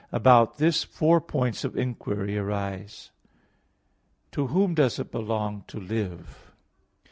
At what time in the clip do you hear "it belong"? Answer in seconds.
4.97-5.63